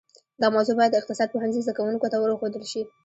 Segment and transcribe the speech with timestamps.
[0.41, 2.81] دا موضوع باید د اقتصاد پوهنځي زده کونکو ته ورښودل شي